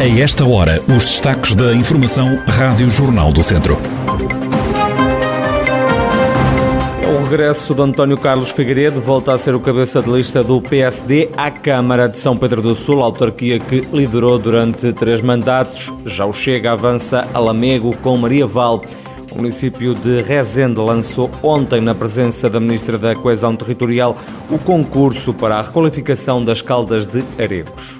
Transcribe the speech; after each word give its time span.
A 0.00 0.06
esta 0.18 0.46
hora, 0.46 0.80
os 0.88 1.04
destaques 1.04 1.54
da 1.54 1.74
Informação 1.74 2.42
Rádio 2.48 2.88
Jornal 2.88 3.30
do 3.34 3.42
Centro. 3.42 3.76
O 7.06 7.22
regresso 7.24 7.74
de 7.74 7.82
António 7.82 8.16
Carlos 8.16 8.50
Figueiredo 8.50 8.98
volta 8.98 9.34
a 9.34 9.36
ser 9.36 9.54
o 9.54 9.60
cabeça 9.60 10.00
de 10.00 10.10
lista 10.10 10.42
do 10.42 10.58
PSD 10.62 11.28
à 11.36 11.50
Câmara 11.50 12.08
de 12.08 12.18
São 12.18 12.34
Pedro 12.34 12.62
do 12.62 12.74
Sul, 12.74 13.02
autarquia 13.02 13.58
que 13.58 13.82
liderou 13.92 14.38
durante 14.38 14.90
três 14.94 15.20
mandatos. 15.20 15.92
Já 16.06 16.24
o 16.24 16.32
Chega 16.32 16.72
avança 16.72 17.28
a 17.34 17.38
Lamego 17.38 17.94
com 17.98 18.16
Maria 18.16 18.46
Val. 18.46 18.80
O 19.30 19.36
município 19.36 19.94
de 19.94 20.22
Rezende 20.22 20.80
lançou 20.80 21.30
ontem, 21.42 21.82
na 21.82 21.94
presença 21.94 22.48
da 22.48 22.58
Ministra 22.58 22.96
da 22.96 23.14
Coesão 23.14 23.54
Territorial, 23.54 24.16
o 24.48 24.58
concurso 24.58 25.34
para 25.34 25.56
a 25.56 25.62
requalificação 25.62 26.42
das 26.42 26.62
caldas 26.62 27.06
de 27.06 27.22
Aregos. 27.38 27.99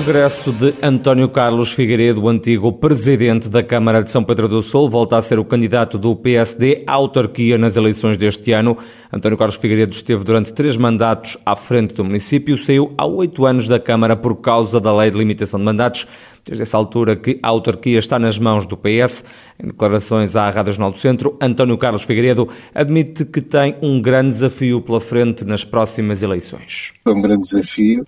O 0.00 0.02
regresso 0.02 0.50
de 0.50 0.74
António 0.82 1.28
Carlos 1.28 1.72
Figueiredo, 1.72 2.26
antigo 2.26 2.72
presidente 2.72 3.50
da 3.50 3.62
Câmara 3.62 4.02
de 4.02 4.10
São 4.10 4.24
Pedro 4.24 4.48
do 4.48 4.62
Sul, 4.62 4.88
volta 4.88 5.18
a 5.18 5.20
ser 5.20 5.38
o 5.38 5.44
candidato 5.44 5.98
do 5.98 6.16
PSD 6.16 6.84
à 6.86 6.94
autarquia 6.94 7.58
nas 7.58 7.76
eleições 7.76 8.16
deste 8.16 8.50
ano. 8.52 8.78
António 9.12 9.36
Carlos 9.36 9.56
Figueiredo 9.56 9.92
esteve 9.92 10.24
durante 10.24 10.54
três 10.54 10.74
mandatos 10.78 11.36
à 11.44 11.54
frente 11.54 11.94
do 11.94 12.02
município, 12.02 12.56
saiu 12.56 12.94
há 12.96 13.04
oito 13.04 13.44
anos 13.44 13.68
da 13.68 13.78
Câmara 13.78 14.16
por 14.16 14.36
causa 14.36 14.80
da 14.80 14.90
lei 14.96 15.10
de 15.10 15.18
limitação 15.18 15.60
de 15.60 15.66
mandatos. 15.66 16.06
Desde 16.46 16.62
essa 16.62 16.78
altura 16.78 17.14
que 17.14 17.38
a 17.42 17.48
autarquia 17.48 17.98
está 17.98 18.18
nas 18.18 18.38
mãos 18.38 18.64
do 18.64 18.78
PS. 18.78 19.22
Em 19.62 19.66
declarações 19.66 20.34
à 20.34 20.48
Rádio 20.48 20.72
Jornal 20.72 20.92
do 20.92 20.98
Centro, 20.98 21.36
António 21.38 21.76
Carlos 21.76 22.04
Figueiredo 22.04 22.48
admite 22.74 23.26
que 23.26 23.42
tem 23.42 23.76
um 23.82 24.00
grande 24.00 24.30
desafio 24.30 24.80
pela 24.80 24.98
frente 24.98 25.44
nas 25.44 25.62
próximas 25.62 26.22
eleições. 26.22 26.94
É 27.06 27.10
um 27.10 27.20
grande 27.20 27.42
desafio 27.42 28.06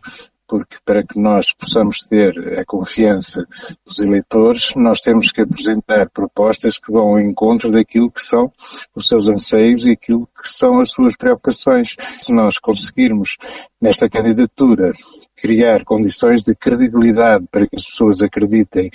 porque 0.52 0.76
para 0.84 1.02
que 1.02 1.18
nós 1.18 1.50
possamos 1.54 2.00
ter 2.00 2.58
a 2.58 2.64
confiança 2.66 3.42
dos 3.86 3.98
eleitores, 4.00 4.74
nós 4.76 5.00
temos 5.00 5.32
que 5.32 5.40
apresentar 5.40 6.10
propostas 6.10 6.76
que 6.76 6.92
vão 6.92 7.08
ao 7.08 7.18
encontro 7.18 7.72
daquilo 7.72 8.10
que 8.10 8.20
são 8.20 8.52
os 8.94 9.08
seus 9.08 9.30
anseios 9.30 9.86
e 9.86 9.92
aquilo 9.92 10.26
que 10.26 10.46
são 10.46 10.78
as 10.78 10.90
suas 10.90 11.16
preocupações. 11.16 11.96
Se 12.20 12.34
nós 12.34 12.58
conseguirmos, 12.58 13.38
nesta 13.80 14.06
candidatura, 14.10 14.92
criar 15.34 15.86
condições 15.86 16.42
de 16.42 16.54
credibilidade 16.54 17.46
para 17.50 17.66
que 17.66 17.76
as 17.76 17.86
pessoas 17.86 18.20
acreditem 18.20 18.90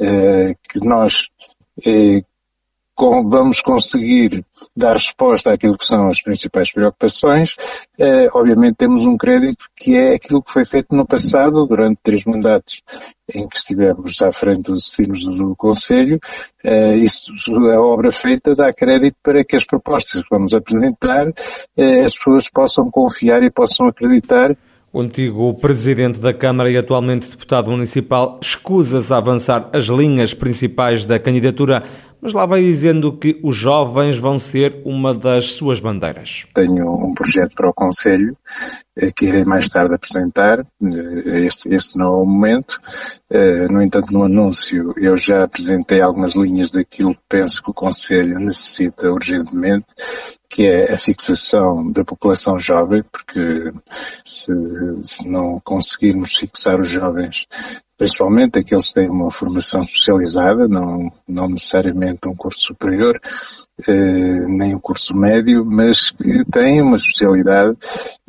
eh, 0.00 0.54
que 0.66 0.80
nós 0.82 1.28
eh, 1.86 2.22
vamos 2.98 3.60
conseguir 3.60 4.44
dar 4.74 4.94
resposta 4.94 5.52
àquilo 5.52 5.76
que 5.76 5.84
são 5.84 6.08
as 6.08 6.22
principais 6.22 6.72
preocupações. 6.72 7.54
Eh, 7.98 8.28
obviamente 8.34 8.76
temos 8.76 9.06
um 9.06 9.16
crédito 9.16 9.66
que 9.76 9.94
é 9.94 10.14
aquilo 10.14 10.42
que 10.42 10.52
foi 10.52 10.64
feito 10.64 10.96
no 10.96 11.06
passado, 11.06 11.66
durante 11.66 12.00
três 12.02 12.24
mandatos 12.24 12.82
em 13.34 13.46
que 13.46 13.56
estivemos 13.56 14.22
à 14.22 14.32
frente 14.32 14.70
dos 14.70 14.82
destinos 14.82 15.24
do 15.24 15.54
Conselho. 15.56 16.18
Eh, 16.64 16.96
isso, 16.96 17.32
a 17.54 17.80
obra 17.80 18.10
feita 18.10 18.54
dá 18.54 18.70
crédito 18.72 19.16
para 19.22 19.44
que 19.44 19.56
as 19.56 19.64
propostas 19.64 20.22
que 20.22 20.28
vamos 20.30 20.54
apresentar, 20.54 21.26
eh, 21.76 22.02
as 22.02 22.16
pessoas 22.16 22.48
possam 22.48 22.90
confiar 22.90 23.42
e 23.42 23.50
possam 23.50 23.88
acreditar 23.88 24.56
o 24.96 25.00
antigo 25.02 25.52
presidente 25.52 26.18
da 26.20 26.32
Câmara 26.32 26.70
e 26.70 26.76
atualmente 26.78 27.28
deputado 27.28 27.70
municipal 27.70 28.38
escusa-se 28.40 29.12
a 29.12 29.18
avançar 29.18 29.68
as 29.74 29.84
linhas 29.88 30.32
principais 30.32 31.04
da 31.04 31.18
candidatura, 31.18 31.82
mas 32.20 32.32
lá 32.32 32.46
vai 32.46 32.62
dizendo 32.62 33.16
que 33.16 33.38
os 33.42 33.56
jovens 33.56 34.18
vão 34.18 34.38
ser 34.38 34.80
uma 34.84 35.14
das 35.14 35.52
suas 35.52 35.80
bandeiras. 35.80 36.46
Tenho 36.54 36.84
um 36.90 37.14
projeto 37.14 37.54
para 37.54 37.68
o 37.68 37.74
Conselho 37.74 38.36
eh, 38.96 39.10
que 39.14 39.26
irei 39.26 39.44
mais 39.44 39.68
tarde 39.68 39.94
apresentar. 39.94 40.60
Eh, 40.60 41.46
este, 41.46 41.74
este 41.74 41.98
não 41.98 42.06
é 42.06 42.22
o 42.22 42.26
momento. 42.26 42.80
Eh, 43.30 43.68
no 43.68 43.82
entanto, 43.82 44.12
no 44.12 44.24
anúncio 44.24 44.94
eu 44.96 45.16
já 45.16 45.44
apresentei 45.44 46.00
algumas 46.00 46.34
linhas 46.34 46.70
daquilo 46.70 47.14
que 47.14 47.22
penso 47.28 47.62
que 47.62 47.70
o 47.70 47.74
Conselho 47.74 48.38
necessita 48.40 49.10
urgentemente 49.10 49.86
que 50.48 50.64
é 50.64 50.94
a 50.94 50.98
fixação 50.98 51.90
da 51.90 52.04
população 52.04 52.58
jovem, 52.58 53.02
porque 53.02 53.72
se, 54.24 54.52
se 55.02 55.28
não 55.28 55.60
conseguirmos 55.62 56.36
fixar 56.36 56.80
os 56.80 56.88
jovens 56.88 57.46
principalmente 57.96 58.58
aqueles 58.58 58.88
que 58.88 58.94
têm 58.94 59.08
uma 59.08 59.30
formação 59.30 59.82
especializada, 59.82 60.68
não, 60.68 61.10
não 61.26 61.48
necessariamente 61.48 62.28
um 62.28 62.34
curso 62.34 62.60
superior, 62.60 63.20
eh, 63.86 64.46
nem 64.48 64.74
um 64.74 64.80
curso 64.80 65.14
médio, 65.14 65.64
mas 65.64 66.10
que 66.10 66.44
têm 66.44 66.82
uma 66.82 66.96
especialidade 66.96 67.76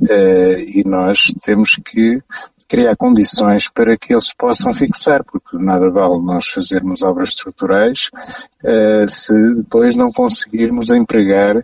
eh, 0.10 0.62
e 0.62 0.84
nós 0.86 1.34
temos 1.44 1.72
que 1.84 2.22
criar 2.68 2.96
condições 2.98 3.70
para 3.70 3.98
que 3.98 4.14
eles 4.14 4.34
possam 4.34 4.74
fixar, 4.74 5.24
porque 5.24 5.58
nada 5.58 5.90
vale 5.90 6.20
nós 6.22 6.48
fazermos 6.48 7.02
obras 7.02 7.30
estruturais 7.30 8.10
uh, 8.64 9.08
se 9.08 9.34
depois 9.56 9.96
não 9.96 10.12
conseguirmos 10.12 10.90
empregar 10.90 11.64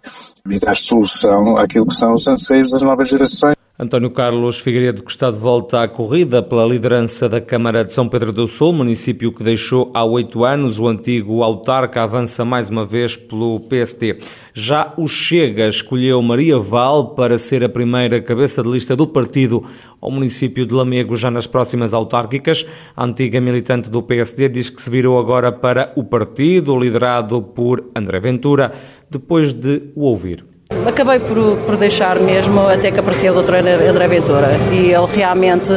e 0.49 0.59
dar 0.59 0.75
solução 0.77 1.57
àquilo 1.57 1.87
que 1.87 1.95
são 1.95 2.13
os 2.13 2.27
anseios 2.27 2.71
das 2.71 2.81
novas 2.81 3.09
gerações. 3.09 3.62
António 3.77 4.11
Carlos 4.11 4.59
Figueiredo, 4.59 5.01
que 5.01 5.09
está 5.09 5.31
de 5.31 5.39
volta 5.39 5.81
à 5.81 5.87
corrida 5.87 6.43
pela 6.43 6.63
liderança 6.63 7.27
da 7.27 7.41
Câmara 7.41 7.83
de 7.83 7.91
São 7.91 8.07
Pedro 8.07 8.31
do 8.31 8.47
Sul, 8.47 8.71
município 8.71 9.33
que 9.33 9.43
deixou 9.43 9.89
há 9.95 10.05
oito 10.05 10.45
anos. 10.45 10.77
O 10.77 10.87
antigo 10.87 11.41
autarca 11.41 12.03
avança 12.03 12.45
mais 12.45 12.69
uma 12.69 12.85
vez 12.85 13.17
pelo 13.17 13.59
PST. 13.61 14.19
Já 14.53 14.93
o 14.95 15.07
Chega 15.07 15.67
escolheu 15.67 16.21
Maria 16.21 16.59
Val 16.59 17.15
para 17.15 17.39
ser 17.39 17.63
a 17.63 17.67
primeira 17.67 18.21
cabeça 18.21 18.61
de 18.61 18.69
lista 18.69 18.95
do 18.95 19.07
partido 19.07 19.63
ao 19.99 20.11
município 20.11 20.67
de 20.67 20.73
Lamego, 20.75 21.15
já 21.15 21.31
nas 21.31 21.47
próximas 21.47 21.95
autárquicas. 21.95 22.67
A 22.95 23.03
antiga 23.03 23.41
militante 23.41 23.89
do 23.89 24.03
PSD 24.03 24.49
diz 24.49 24.69
que 24.69 24.83
se 24.83 24.89
virou 24.91 25.17
agora 25.17 25.51
para 25.51 25.91
o 25.95 26.03
partido, 26.03 26.77
liderado 26.77 27.41
por 27.41 27.89
André 27.95 28.19
Ventura, 28.19 28.71
depois 29.09 29.51
de 29.51 29.89
o 29.95 30.03
ouvir. 30.03 30.52
Acabei 30.85 31.19
por, 31.19 31.57
por 31.65 31.77
deixar 31.77 32.19
mesmo 32.19 32.67
até 32.67 32.91
que 32.91 32.99
apareceu 32.99 33.33
o 33.35 33.41
Dr. 33.41 33.55
André 33.89 34.07
Ventura 34.07 34.49
e 34.71 34.91
ele 34.91 35.07
realmente 35.15 35.71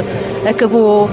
acabou 0.49 1.09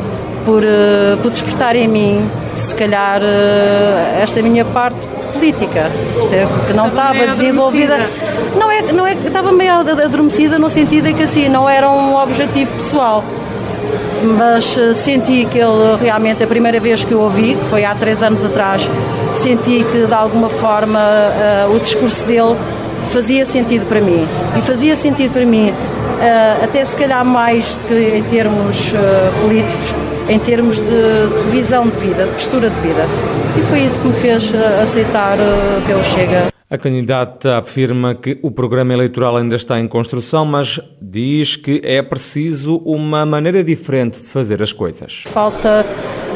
por, 0.46 0.64
uh, 0.64 1.18
por 1.22 1.31
despertar 1.31 1.76
em 1.76 1.88
mim, 1.88 2.30
se 2.54 2.76
calhar, 2.76 3.22
uh, 3.22 4.22
esta 4.22 4.42
minha 4.42 4.66
parte 4.66 5.08
política, 5.34 5.90
que 6.68 6.74
não 6.74 6.88
estava 6.88 7.28
desenvolvida. 7.28 8.08
Não 8.58 8.70
é, 8.70 8.81
não 8.92 9.08
é, 9.08 9.14
estava 9.14 9.52
meio 9.52 9.74
adormecida 9.74 10.60
no 10.60 10.70
sentido 10.70 11.08
em 11.08 11.16
que 11.16 11.24
assim, 11.24 11.50
não 11.50 11.68
era 11.68 11.90
um 11.90 12.16
objetivo 12.16 12.72
pessoal. 12.78 13.24
Mas 14.38 14.78
uh, 14.78 14.94
senti 14.94 15.46
que 15.46 15.60
ele 15.60 15.98
realmente, 16.02 16.44
a 16.44 16.48
primeira 16.48 16.80
vez 16.80 17.04
que 17.04 17.14
o 17.14 17.22
ouvi, 17.22 17.56
que 17.56 17.66
foi 17.66 17.84
há 17.84 17.94
três 17.96 18.22
anos 18.22 18.44
atrás, 18.44 18.90
senti 19.34 19.84
que 19.92 20.06
de 20.06 20.14
alguma 20.14 20.50
forma 20.50 21.00
o 21.74 21.80
discurso 21.80 22.22
dele 22.25 22.56
fazia 23.13 23.46
sentido 23.46 23.85
para 23.85 24.01
mim. 24.01 24.25
E 24.57 24.62
fazia 24.62 24.97
sentido 24.97 25.34
para 25.34 25.46
mim, 25.46 25.69
uh, 25.69 26.63
até 26.63 26.84
se 26.84 26.96
calhar 26.96 27.24
mais 27.24 27.78
que 27.88 27.94
em 27.94 28.24
termos 28.24 28.91
uh, 28.91 29.41
políticos, 29.41 29.94
em 30.28 30.40
termos 30.40 30.78
de, 30.78 31.51
visão 31.51 31.88
de 31.88 31.96
vida, 31.97 32.25
de 32.25 32.31
postura 32.31 32.72
de 32.72 32.79
vida. 32.79 33.06
E 33.56 33.62
foi 33.62 33.81
isso 33.81 34.00
que 34.00 34.07
me 34.07 34.13
fez 34.13 34.50
uh, 34.50 34.81
aceitar 34.81 35.38
pelo 35.85 36.03
Chega. 36.03 36.47
A 36.68 36.78
candidata 36.78 37.59
afirma 37.59 38.15
que 38.15 38.39
o 38.42 38.50
programa 38.50 38.94
eleitoral 38.94 39.38
ainda 39.38 39.56
está 39.56 39.80
em 39.80 39.88
construção, 39.88 40.44
mas 40.44 40.80
diz 41.00 41.56
que 41.56 41.80
é 41.83 42.01
preciso 42.01 42.77
uma 42.77 43.27
maneira 43.27 43.63
diferente 43.63 44.19
de 44.19 44.27
fazer 44.27 44.60
as 44.63 44.74
coisas. 44.74 45.24
Falta 45.27 45.86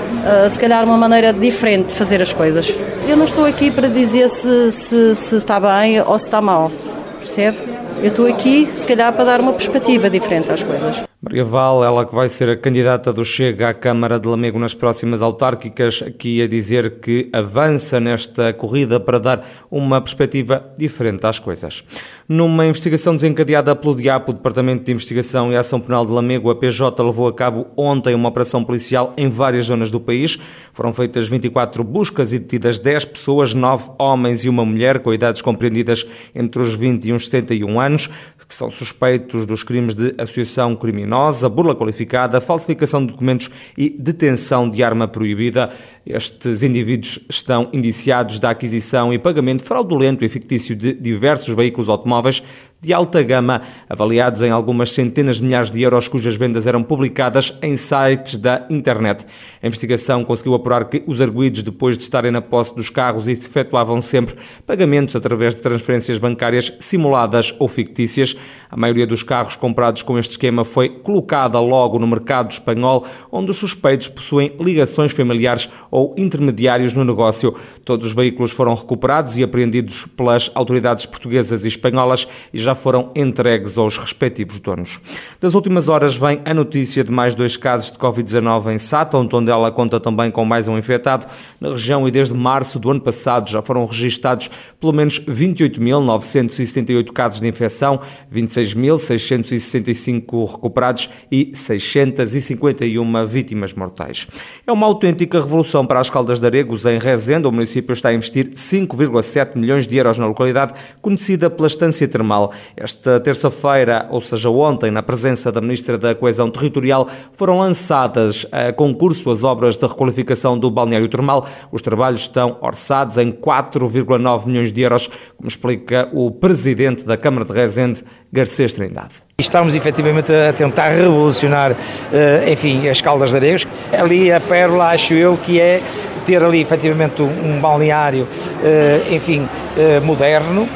uh, 0.08 0.50
se 0.50 0.60
calhar 0.60 0.84
uma 0.84 0.98
maneira 0.98 1.34
diferente 1.34 1.88
de 1.88 1.96
fazer 1.96 2.22
as 2.22 2.34
coisas. 2.34 2.74
Eu 3.08 3.16
não 3.16 3.26
estou 3.26 3.46
aqui 3.46 3.72
para 3.72 3.88
dizer 3.88 4.30
se, 4.30 4.72
se, 4.72 5.16
se 5.16 5.36
está 5.36 5.60
bem 5.60 6.02
ou 6.02 6.18
se 6.18 6.26
está 6.26 6.42
mal, 6.42 6.72
percebe? 7.20 7.58
Eu 8.00 8.10
estou 8.10 8.28
aqui, 8.28 8.70
se 8.76 8.86
calhar, 8.86 9.12
para 9.14 9.26
dar 9.26 9.42
uma 9.42 9.54
perspectiva 9.54 10.10
diferente 10.10 10.52
às 10.52 10.62
coisas. 10.62 11.07
Maria 11.28 11.44
Val, 11.44 11.84
ela 11.84 12.06
que 12.06 12.16
vai 12.16 12.30
ser 12.30 12.48
a 12.48 12.56
candidata 12.56 13.12
do 13.12 13.26
Chega 13.26 13.68
à 13.68 13.74
Câmara 13.74 14.18
de 14.18 14.26
Lamego 14.26 14.58
nas 14.58 14.74
próximas 14.74 15.22
autárquicas, 15.22 16.02
aqui 16.02 16.42
a 16.42 16.48
dizer 16.48 17.02
que 17.02 17.30
avança 17.34 18.00
nesta 18.00 18.54
corrida 18.54 18.98
para 18.98 19.20
dar 19.20 19.46
uma 19.70 20.00
perspectiva 20.00 20.74
diferente 20.78 21.26
às 21.26 21.38
coisas. 21.38 21.84
Numa 22.30 22.66
investigação 22.66 23.14
desencadeada 23.14 23.76
pelo 23.76 23.94
DIAP, 23.94 24.30
o 24.30 24.34
Departamento 24.34 24.86
de 24.86 24.92
Investigação 24.94 25.52
e 25.52 25.58
Ação 25.58 25.82
Penal 25.82 26.06
de 26.06 26.14
Lamego, 26.14 26.50
a 26.50 26.56
PJ 26.56 27.04
levou 27.04 27.28
a 27.28 27.34
cabo 27.34 27.68
ontem 27.76 28.16
uma 28.16 28.30
operação 28.30 28.64
policial 28.64 29.14
em 29.18 29.30
várias 29.30 29.66
zonas 29.66 29.92
do 29.92 30.00
país. 30.00 30.40
Foram 30.72 30.94
feitas 30.94 31.28
24 31.28 31.84
buscas 31.84 32.32
e 32.32 32.40
detidas 32.40 32.80
10 32.80 33.04
pessoas, 33.04 33.54
9 33.54 33.92
homens 34.00 34.46
e 34.46 34.50
uma 34.50 34.64
mulher, 34.64 35.00
com 35.00 35.14
idades 35.14 35.42
compreendidas 35.42 36.08
entre 36.34 36.62
os 36.62 36.74
20 36.74 37.04
e 37.04 37.12
os 37.12 37.26
71 37.26 37.82
anos, 37.82 38.10
que 38.48 38.56
são 38.56 38.72
suspeitos 38.72 39.46
dos 39.46 39.62
crimes 39.62 39.94
de 39.94 40.16
associação 40.18 40.74
criminosa, 40.74 41.17
burla 41.50 41.76
qualificada, 41.76 42.40
falsificação 42.40 43.06
de 43.06 43.12
documentos 43.12 43.50
e 43.78 43.90
detenção 43.90 44.70
de 44.70 44.84
arma 44.84 45.08
proibida. 45.08 45.70
Estes 46.06 46.64
indivíduos 46.64 47.20
estão 47.30 47.70
indiciados 47.74 48.40
da 48.40 48.50
aquisição 48.50 49.14
e 49.14 49.20
pagamento 49.20 49.64
fraudulento 49.64 50.24
e 50.24 50.30
fictício 50.30 50.76
de 50.76 50.94
diversos 50.94 51.56
veículos 51.56 51.90
automóveis 51.90 52.42
de 52.80 52.94
alta 52.94 53.24
gama, 53.24 53.64
avaliados 53.90 54.44
em 54.44 54.52
algumas 54.52 54.92
centenas 54.92 55.38
de 55.38 55.44
milhares 55.44 55.72
de 55.72 55.82
euros, 55.82 56.08
cujas 56.08 56.36
vendas 56.36 56.68
eram 56.68 56.84
publicadas 56.84 57.52
em 57.62 57.76
sites 57.76 58.38
da 58.38 58.68
internet. 58.70 59.26
A 59.62 59.68
investigação 59.68 60.24
conseguiu 60.24 60.54
apurar 60.54 60.86
que 60.86 61.04
os 61.08 61.20
arguídos, 61.20 61.64
depois 61.64 61.98
de 61.98 62.04
estarem 62.04 62.32
na 62.32 62.42
posse 62.42 62.76
dos 62.76 62.92
carros, 62.92 63.28
efetuavam 63.28 64.00
sempre 64.00 64.36
pagamentos 64.66 65.16
através 65.16 65.56
de 65.56 65.62
transferências 65.62 66.20
bancárias 66.20 66.72
simuladas 66.80 67.54
ou 67.58 67.68
fictícias. 67.68 68.36
A 68.70 68.78
maioria 68.78 69.08
dos 69.08 69.24
carros 69.24 69.56
comprados 69.56 70.04
com 70.04 70.20
este 70.20 70.32
esquema 70.32 70.64
foi 70.64 70.90
colocada 70.90 71.60
logo 71.60 71.98
no 71.98 72.06
mercado 72.06 72.52
espanhol, 72.52 73.06
onde 73.32 73.50
os 73.50 73.58
suspeitos 73.58 74.08
possuem 74.08 74.56
ligações 74.60 75.12
familiares 75.12 75.68
ou 75.90 76.14
intermediários 76.16 76.94
no 76.94 77.04
negócio. 77.04 77.56
Todos 77.84 78.08
os 78.08 78.14
veículos 78.14 78.52
foram 78.52 78.76
recuperados 78.76 79.36
e 79.36 79.44
apreendidos 79.44 80.06
pelas 80.16 80.52
autoridades 80.54 81.08
portuguesas 81.08 81.66
e 81.66 81.68
espanholas 81.68 82.28
e 82.54 82.60
já 82.60 82.67
foram 82.76 83.12
entregues 83.16 83.78
aos 83.78 83.98
respectivos 83.98 84.60
donos. 84.60 85.00
Das 85.40 85.54
últimas 85.54 85.88
horas 85.90 86.16
vem 86.16 86.42
a 86.46 86.54
notícia 86.54 87.04
de 87.04 87.12
mais 87.12 87.36
dois 87.36 87.58
casos 87.58 87.92
de 87.92 87.98
Covid-19 87.98 88.74
em 88.74 88.80
Sátão, 88.80 89.28
onde 89.32 89.52
ela 89.52 89.72
conta 89.72 90.00
também 90.00 90.32
com 90.32 90.46
mais 90.46 90.68
um 90.68 90.78
infectado. 90.78 91.26
Na 91.60 91.70
região 91.70 92.08
e 92.08 92.12
desde 92.12 92.34
março 92.34 92.80
do 92.80 92.90
ano 92.90 93.02
passado 93.02 93.50
já 93.50 93.62
foram 93.62 93.86
registados 93.86 94.50
pelo 94.80 94.94
menos 94.94 95.20
28.978 95.20 97.12
casos 97.12 97.42
de 97.42 97.48
infecção, 97.48 98.00
26.665 98.34 100.52
recuperados 100.52 101.10
e 101.32 101.52
651 101.54 103.28
vítimas 103.28 103.74
mortais. 103.74 104.28
É 104.66 104.72
uma 104.72 104.88
autêntica 104.88 105.40
revolução 105.40 105.86
para 105.86 106.00
as 106.00 106.10
Caldas 106.10 106.40
de 106.40 106.46
Aregos. 106.46 106.86
Em 106.86 106.98
Rezende, 106.98 107.48
o 107.48 107.52
município 107.52 107.92
está 107.94 108.10
a 108.10 108.14
investir 108.14 108.52
5,7 108.52 109.56
milhões 109.56 109.88
de 109.88 109.98
euros 109.98 110.18
na 110.18 110.28
localidade, 110.28 110.74
conhecida 111.02 111.50
pela 111.50 111.68
Estância 111.68 112.08
Termal. 112.08 112.54
Esta 112.76 113.20
terça-feira, 113.20 114.08
ou 114.10 114.22
seja, 114.22 114.50
ontem, 114.50 114.92
na 114.92 115.04
presença 115.04 115.52
da 115.52 115.62
Ministra 115.62 115.98
da 115.98 116.14
Coesão 116.14 116.50
Territorial, 116.50 117.08
foram 117.34 117.58
lançadas 117.60 118.46
a 118.52 118.72
concurso 118.74 119.30
as 119.30 119.44
obras 119.44 119.78
de 119.78 119.86
requalificação 119.86 120.58
do 120.58 120.70
balneário 120.70 121.08
termal. 121.08 121.48
Os 121.72 121.82
trabalhos 121.82 122.22
estão 122.22 122.58
orçados 122.62 123.18
em 123.18 123.32
4,9 123.32 124.48
milhões 124.48 124.72
de 124.72 124.82
euros, 124.82 125.08
como 125.36 125.48
explica 125.48 126.10
o 126.14 126.32
Presidente 126.32 127.06
da 127.06 127.18
Câmara 127.18 127.46
de 127.46 127.54
Rezende, 127.54 128.04
Garcês 128.32 128.74
Trindade. 128.74 129.16
Estamos 129.40 129.76
efetivamente 129.76 130.34
a 130.34 130.52
tentar 130.52 130.90
revolucionar, 130.90 131.76
eh, 132.12 132.52
enfim, 132.52 132.88
as 132.90 133.02
Caldas 133.02 133.30
de 133.30 133.36
Areios. 133.36 133.68
Ali 133.94 134.32
a 134.32 134.40
pérola, 134.40 134.90
acho 134.90 135.14
eu, 135.14 135.38
que 135.38 135.60
é 135.60 135.82
ter 136.26 136.44
ali 136.44 136.62
efetivamente 136.62 137.22
um 137.22 137.60
balneário, 137.60 138.28
eh, 138.64 139.04
enfim, 139.12 139.48
eh, 139.78 140.00
moderno 140.00 140.68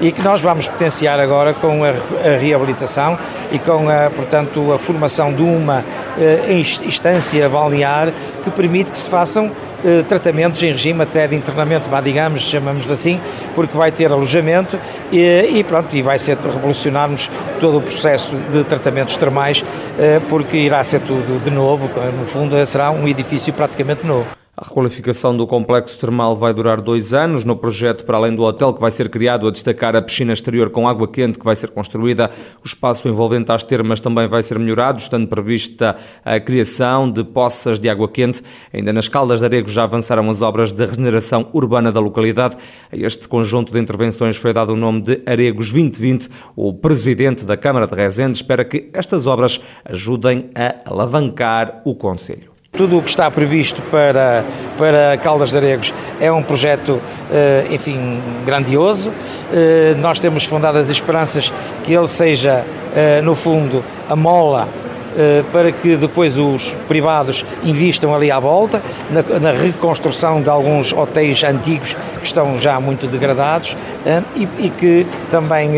e 0.00 0.12
que 0.12 0.22
nós 0.22 0.40
vamos 0.40 0.68
potenciar 0.68 1.18
agora 1.18 1.52
com 1.52 1.82
a 1.82 1.90
reabilitação 2.40 3.18
e 3.50 3.58
com 3.58 3.88
a, 3.88 4.08
portanto, 4.08 4.72
a 4.72 4.78
formação 4.78 5.32
de 5.32 5.42
uma 5.42 5.82
instância 6.86 7.48
balnear 7.48 8.12
que 8.44 8.50
permite 8.50 8.92
que 8.92 8.98
se 8.98 9.08
façam 9.08 9.50
eh, 9.84 10.04
tratamentos 10.08 10.62
em 10.62 10.70
regime 10.70 11.02
até 11.02 11.26
de 11.26 11.34
internamento, 11.34 11.88
digamos, 12.04 12.42
chamamos 12.42 12.88
assim, 12.88 13.20
porque 13.52 13.76
vai 13.76 13.90
ter 13.90 14.12
alojamento 14.12 14.78
e, 15.10 15.58
e 15.58 15.64
pronto, 15.64 15.94
e 15.96 16.02
vai 16.02 16.20
ser 16.20 16.36
revolucionarmos 16.36 17.28
todo 17.60 17.78
o 17.78 17.80
processo 17.80 18.36
de 18.52 18.62
tratamentos 18.62 19.16
termais, 19.16 19.64
eh, 19.98 20.20
porque 20.28 20.56
irá 20.56 20.84
ser 20.84 21.00
tudo 21.00 21.42
de 21.42 21.50
novo, 21.50 21.90
no 22.16 22.26
fundo 22.26 22.64
será 22.64 22.92
um 22.92 23.08
edifício 23.08 23.52
praticamente 23.52 24.06
novo. 24.06 24.41
A 24.54 24.68
requalificação 24.68 25.34
do 25.34 25.46
complexo 25.46 25.98
termal 25.98 26.36
vai 26.36 26.52
durar 26.52 26.82
dois 26.82 27.14
anos. 27.14 27.42
No 27.42 27.56
projeto, 27.56 28.04
para 28.04 28.18
além 28.18 28.36
do 28.36 28.42
hotel 28.42 28.74
que 28.74 28.82
vai 28.82 28.90
ser 28.90 29.08
criado, 29.08 29.48
a 29.48 29.50
destacar 29.50 29.96
a 29.96 30.02
piscina 30.02 30.34
exterior 30.34 30.68
com 30.68 30.86
água 30.86 31.08
quente 31.08 31.38
que 31.38 31.44
vai 31.44 31.56
ser 31.56 31.70
construída, 31.70 32.30
o 32.62 32.66
espaço 32.66 33.08
envolvente 33.08 33.50
às 33.50 33.62
termas 33.62 33.98
também 33.98 34.28
vai 34.28 34.42
ser 34.42 34.58
melhorado, 34.58 35.00
estando 35.00 35.26
prevista 35.26 35.96
a 36.22 36.38
criação 36.38 37.10
de 37.10 37.24
poças 37.24 37.78
de 37.78 37.88
água 37.88 38.06
quente. 38.10 38.42
Ainda 38.74 38.92
nas 38.92 39.08
Caldas 39.08 39.40
de 39.40 39.46
Arego 39.46 39.70
já 39.70 39.84
avançaram 39.84 40.28
as 40.28 40.42
obras 40.42 40.70
de 40.70 40.84
regeneração 40.84 41.48
urbana 41.54 41.90
da 41.90 42.00
localidade. 42.00 42.58
A 42.92 42.96
este 42.96 43.26
conjunto 43.26 43.72
de 43.72 43.80
intervenções 43.80 44.36
foi 44.36 44.52
dado 44.52 44.74
o 44.74 44.76
nome 44.76 45.00
de 45.00 45.22
Aregos 45.24 45.72
2020. 45.72 46.28
O 46.54 46.74
presidente 46.74 47.46
da 47.46 47.56
Câmara 47.56 47.86
de 47.86 47.94
Rezende 47.94 48.36
espera 48.36 48.66
que 48.66 48.90
estas 48.92 49.26
obras 49.26 49.58
ajudem 49.82 50.50
a 50.54 50.90
alavancar 50.90 51.80
o 51.86 51.94
Conselho. 51.94 52.51
Tudo 52.74 52.96
o 52.96 53.02
que 53.02 53.10
está 53.10 53.30
previsto 53.30 53.82
para, 53.90 54.42
para 54.78 55.18
Caldas 55.18 55.50
de 55.50 55.58
Aregos 55.58 55.92
é 56.18 56.32
um 56.32 56.42
projeto, 56.42 56.98
eh, 57.30 57.66
enfim, 57.70 58.18
grandioso. 58.46 59.12
Eh, 59.52 59.94
nós 59.98 60.18
temos 60.18 60.44
fundadas 60.44 60.88
esperanças 60.88 61.52
que 61.84 61.92
ele 61.92 62.08
seja, 62.08 62.64
eh, 62.96 63.20
no 63.20 63.34
fundo, 63.34 63.84
a 64.08 64.16
mola 64.16 64.66
para 65.52 65.70
que 65.70 65.94
depois 65.94 66.38
os 66.38 66.74
privados 66.88 67.44
invistam 67.62 68.14
ali 68.14 68.30
à 68.30 68.40
volta, 68.40 68.80
na, 69.10 69.38
na, 69.38 69.52
reconstrução 69.52 70.40
de 70.40 70.48
alguns 70.48 70.90
hotéis 70.90 71.44
antigos 71.44 71.94
que 72.20 72.26
estão 72.26 72.58
já 72.58 72.80
muito 72.80 73.06
degradados 73.06 73.76
e, 74.34 74.48
e 74.58 74.70
que 74.70 75.06
também 75.30 75.72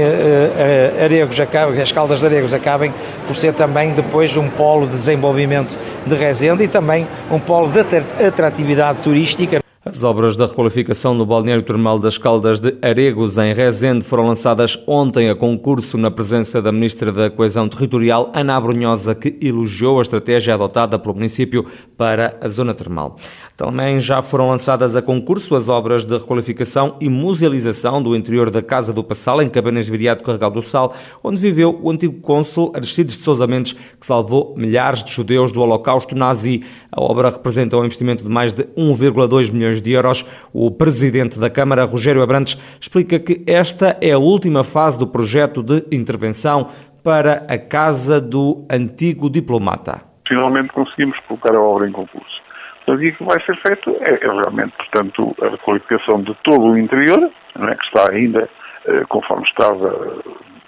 Aregos 1.02 1.36
as 1.82 1.90
Caldas 1.90 2.20
de 2.20 2.26
Aregos 2.26 2.54
acabem 2.54 2.94
por 3.26 3.34
ser 3.34 3.54
também 3.54 3.90
depois 3.90 4.36
um 4.36 4.48
polo 4.48 4.86
de 4.86 4.98
desenvolvimento 4.98 5.76
de 6.06 6.14
Rezende 6.14 6.64
e 6.64 6.68
também 6.68 7.06
um 7.30 7.38
polo 7.38 7.68
de 7.68 7.80
atratividade 8.26 8.98
turística. 9.02 9.63
As 9.86 10.02
obras 10.02 10.34
da 10.34 10.46
requalificação 10.46 11.14
do 11.14 11.26
balneário 11.26 11.62
termal 11.62 11.98
das 11.98 12.16
Caldas 12.16 12.58
de 12.58 12.74
Aregos, 12.80 13.36
em 13.36 13.52
Rezende, 13.52 14.02
foram 14.02 14.26
lançadas 14.26 14.82
ontem 14.86 15.28
a 15.28 15.34
concurso 15.34 15.98
na 15.98 16.10
presença 16.10 16.62
da 16.62 16.72
Ministra 16.72 17.12
da 17.12 17.28
Coesão 17.28 17.68
Territorial, 17.68 18.32
Ana 18.32 18.56
Abrunhosa, 18.56 19.14
que 19.14 19.36
elogiou 19.42 19.98
a 19.98 20.02
estratégia 20.02 20.54
adotada 20.54 20.98
pelo 20.98 21.16
município 21.16 21.66
para 21.98 22.34
a 22.40 22.48
zona 22.48 22.72
termal. 22.72 23.16
Também 23.58 24.00
já 24.00 24.22
foram 24.22 24.48
lançadas 24.48 24.96
a 24.96 25.02
concurso 25.02 25.54
as 25.54 25.68
obras 25.68 26.02
de 26.02 26.16
requalificação 26.16 26.96
e 26.98 27.10
musealização 27.10 28.02
do 28.02 28.16
interior 28.16 28.50
da 28.50 28.62
Casa 28.62 28.90
do 28.90 29.04
Passal, 29.04 29.42
em 29.42 29.50
Cabanas 29.50 29.84
de 29.84 29.90
Viriato 29.90 30.24
Carregal 30.24 30.50
do 30.50 30.62
Sal, 30.62 30.94
onde 31.22 31.38
viveu 31.38 31.78
o 31.82 31.90
antigo 31.90 32.20
cônsul 32.22 32.72
Aristides 32.74 33.18
de 33.18 33.22
Sousa 33.22 33.46
Mendes, 33.46 33.74
que 33.74 34.06
salvou 34.06 34.54
milhares 34.56 35.04
de 35.04 35.12
judeus 35.12 35.52
do 35.52 35.60
Holocausto 35.60 36.14
nazi. 36.14 36.62
A 36.90 37.02
obra 37.02 37.28
representa 37.28 37.76
um 37.76 37.84
investimento 37.84 38.24
de 38.24 38.30
mais 38.30 38.54
de 38.54 38.64
1,2 38.64 39.52
milhões 39.52 39.73
milhões 39.74 39.82
de 39.82 39.92
euros. 39.92 40.48
O 40.52 40.70
presidente 40.70 41.38
da 41.40 41.50
Câmara, 41.50 41.84
Rogério 41.84 42.22
Abrantes, 42.22 42.54
explica 42.80 43.18
que 43.18 43.42
esta 43.46 43.96
é 44.00 44.12
a 44.12 44.18
última 44.18 44.62
fase 44.62 44.98
do 44.98 45.06
projeto 45.06 45.62
de 45.62 45.84
intervenção 45.92 46.68
para 47.02 47.44
a 47.48 47.58
casa 47.58 48.20
do 48.20 48.66
antigo 48.70 49.28
diplomata. 49.28 50.00
Finalmente 50.26 50.72
conseguimos 50.72 51.18
colocar 51.26 51.54
a 51.54 51.60
obra 51.60 51.88
em 51.88 51.92
concurso. 51.92 52.42
O 52.86 52.98
que 52.98 53.24
vai 53.24 53.42
ser 53.44 53.56
feito 53.66 53.90
é, 54.00 54.14
é 54.14 54.30
realmente, 54.30 54.74
portanto, 54.76 55.34
a 55.42 55.56
qualificação 55.64 56.22
de 56.22 56.34
todo 56.44 56.64
o 56.64 56.78
interior, 56.78 57.30
não 57.58 57.68
é, 57.68 57.74
que 57.74 57.84
está 57.86 58.12
ainda 58.12 58.48
eh, 58.86 59.04
conforme 59.08 59.44
estava 59.46 60.22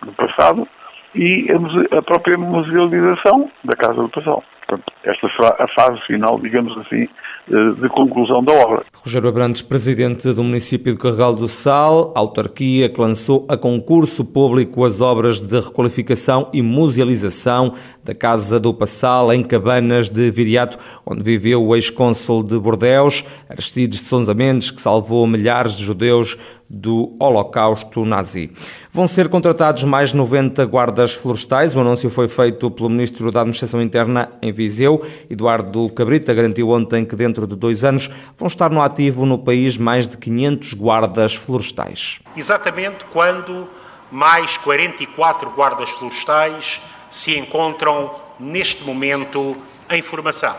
no 0.05 0.13
passado, 0.13 0.67
e 1.15 1.47
a, 1.51 1.99
a 1.99 2.03
própria 2.03 2.39
musealização 2.39 3.51
da 3.65 3.77
Casa 3.77 4.01
do 4.01 4.09
Passal. 4.09 4.43
Portanto, 4.67 4.93
esta 5.05 5.29
será 5.29 5.57
a 5.61 5.69
fase 5.69 6.01
final, 6.07 6.41
digamos 6.41 6.77
assim, 6.79 7.07
eh, 7.49 7.81
de 7.81 7.89
conclusão 7.89 8.43
da 8.43 8.53
obra. 8.53 8.85
Rogério 8.95 9.29
Abrantes, 9.29 9.63
presidente 9.63 10.33
do 10.33 10.43
município 10.43 10.93
de 10.93 10.99
Carregal 10.99 11.33
do 11.33 11.47
Sal, 11.47 12.13
autarquia 12.17 12.89
que 12.89 13.01
lançou 13.01 13.47
a 13.49 13.57
concurso 13.57 14.25
público 14.25 14.85
as 14.85 15.01
obras 15.01 15.41
de 15.41 15.61
requalificação 15.61 16.51
e 16.53 16.61
musealização 16.63 17.75
da 18.05 18.15
Casa 18.15 18.59
do 18.59 18.75
Passal 18.75 19.33
em 19.33 19.45
Cabanas 19.45 20.09
de 20.09 20.29
Viriato, 20.33 20.79
onde 21.07 21.23
viveu 21.23 21.65
o 21.65 21.77
ex-cônsul 21.77 22.43
de 22.43 22.59
Bordeus, 22.59 23.25
Aristides 23.49 24.03
de 24.03 24.09
Sousa 24.09 24.35
Mendes, 24.35 24.73
que 24.73 24.81
salvou 24.81 25.27
milhares 25.29 25.77
de 25.77 25.85
judeus 25.85 26.37
do 26.69 27.17
Holocausto 27.21 28.05
Nazi. 28.05 28.51
Vão 28.93 29.07
ser 29.07 29.29
contratados 29.29 29.85
mais 29.85 30.13
90 30.13 30.65
guardas 30.67 31.15
florestais. 31.15 31.77
O 31.77 31.81
anúncio 31.81 32.11
foi 32.11 32.29
feito 32.29 32.71
pelo 32.71 32.91
Ministro 32.91 33.31
da 33.31 33.41
Administração 33.41 33.81
Interna 33.81 34.33
em 34.43 34.53
Viseu. 34.53 35.07
Eduardo 35.31 35.89
Cabrita 35.91 36.35
garantiu 36.35 36.71
ontem 36.71 37.05
que 37.05 37.15
dentro 37.15 37.47
de 37.47 37.55
dois 37.55 37.85
anos 37.85 38.11
vão 38.37 38.49
estar 38.49 38.71
no 38.71 38.83
ativo 38.83 39.25
no 39.25 39.39
país 39.39 39.77
mais 39.79 40.09
de 40.09 40.19
500 40.19 40.75
guardas 40.75 41.35
florestais. 41.35 42.21
Exatamente 42.37 43.05
quando 43.13 43.69
mais 44.11 44.57
44 44.59 45.51
guardas 45.51 45.91
florestais 45.91 46.81
se 47.11 47.37
encontram 47.37 48.11
neste 48.39 48.85
momento 48.85 49.57
em 49.91 50.03
formação. 50.03 50.55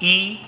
E 0.00 0.40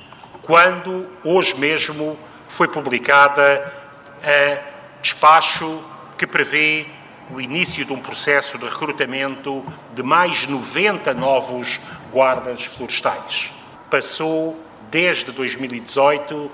quando 0.42 1.06
hoje 1.24 1.56
mesmo 1.58 2.16
foi 2.48 2.68
publicada 2.68 3.85
a 4.22 5.00
despacho 5.00 5.82
que 6.16 6.26
prevê 6.26 6.86
o 7.30 7.40
início 7.40 7.84
de 7.84 7.92
um 7.92 8.00
processo 8.00 8.56
de 8.58 8.64
recrutamento 8.64 9.64
de 9.94 10.02
mais 10.02 10.46
90 10.46 11.12
novos 11.14 11.80
guardas 12.12 12.64
florestais. 12.64 13.52
Passou 13.90 14.60
desde 14.90 15.32
2018 15.32 16.50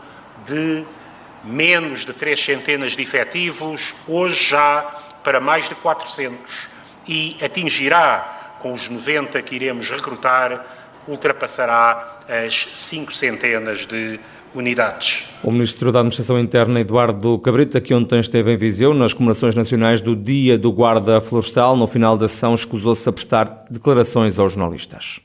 de 0.46 0.84
menos 1.44 2.04
de 2.04 2.12
três 2.12 2.42
centenas 2.42 2.92
de 2.92 3.02
efetivos, 3.02 3.94
hoje 4.06 4.50
já 4.50 4.82
para 5.22 5.40
mais 5.40 5.68
de 5.68 5.74
400 5.74 6.50
e 7.06 7.36
atingirá, 7.42 8.56
com 8.60 8.72
os 8.72 8.88
90 8.88 9.42
que 9.42 9.56
iremos 9.56 9.90
recrutar, 9.90 10.64
ultrapassará 11.06 12.20
as 12.28 12.68
cinco 12.74 13.12
centenas 13.12 13.86
de 13.86 14.20
unidades. 14.54 15.24
O 15.42 15.50
Ministro 15.50 15.90
da 15.90 16.00
Administração 16.00 16.38
Interna, 16.38 16.80
Eduardo 16.80 17.38
Cabrita, 17.38 17.80
que 17.80 17.94
ontem 17.94 18.20
esteve 18.20 18.52
em 18.52 18.56
Viseu 18.56 18.94
nas 18.94 19.12
comemorações 19.12 19.54
nacionais 19.54 20.00
do 20.00 20.14
Dia 20.14 20.58
do 20.58 20.70
Guarda 20.70 21.20
Florestal, 21.20 21.76
no 21.76 21.86
final 21.86 22.16
da 22.16 22.28
sessão 22.28 22.54
escusou-se 22.54 23.08
a 23.08 23.12
prestar 23.12 23.64
declarações 23.70 24.38
aos 24.38 24.52
jornalistas. 24.52 25.20